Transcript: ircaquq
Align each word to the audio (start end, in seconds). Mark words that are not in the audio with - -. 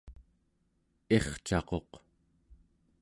ircaquq 1.15 1.89